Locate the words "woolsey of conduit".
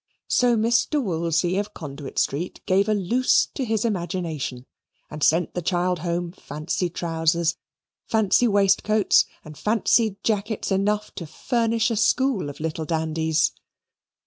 0.99-2.17